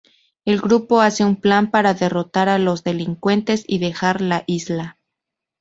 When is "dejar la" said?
3.77-4.43